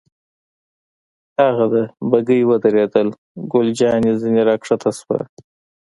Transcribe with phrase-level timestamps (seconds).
[1.37, 3.07] هاغه ده، بګۍ ودرېدل،
[3.51, 5.19] ګل جانې ځنې را کښته شوه.